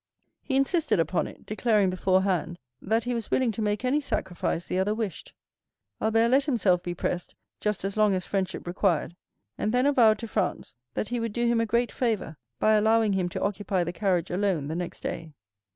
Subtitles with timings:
[0.41, 4.79] He insisted upon it, declaring beforehand that he was willing to make any sacrifice the
[4.79, 5.35] other wished.
[6.01, 9.15] Albert let himself be pressed just as long as friendship required,
[9.59, 13.13] and then avowed to Franz that he would do him a great favor by allowing
[13.13, 15.33] him to occupy the carriage alone the next day.